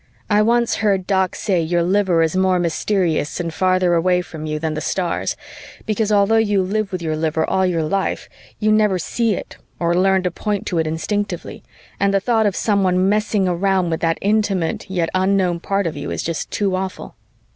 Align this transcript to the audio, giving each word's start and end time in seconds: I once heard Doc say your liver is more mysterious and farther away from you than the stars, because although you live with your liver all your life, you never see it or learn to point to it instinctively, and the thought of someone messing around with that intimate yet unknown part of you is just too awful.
I 0.31 0.41
once 0.41 0.77
heard 0.77 1.05
Doc 1.05 1.35
say 1.35 1.61
your 1.61 1.83
liver 1.83 2.23
is 2.23 2.35
more 2.35 2.57
mysterious 2.57 3.39
and 3.39 3.53
farther 3.53 3.93
away 3.93 4.21
from 4.23 4.47
you 4.47 4.57
than 4.57 4.73
the 4.73 4.81
stars, 4.81 5.37
because 5.85 6.11
although 6.11 6.37
you 6.37 6.63
live 6.63 6.91
with 6.91 7.03
your 7.03 7.15
liver 7.15 7.45
all 7.47 7.67
your 7.67 7.83
life, 7.83 8.27
you 8.57 8.71
never 8.71 8.97
see 8.97 9.35
it 9.35 9.57
or 9.79 9.93
learn 9.93 10.23
to 10.23 10.31
point 10.31 10.65
to 10.65 10.79
it 10.79 10.87
instinctively, 10.87 11.61
and 11.99 12.15
the 12.15 12.19
thought 12.19 12.47
of 12.47 12.55
someone 12.55 13.09
messing 13.09 13.47
around 13.47 13.91
with 13.91 13.99
that 13.99 14.17
intimate 14.21 14.89
yet 14.89 15.09
unknown 15.13 15.59
part 15.59 15.85
of 15.85 15.95
you 15.95 16.09
is 16.09 16.23
just 16.23 16.49
too 16.49 16.75
awful. 16.75 17.13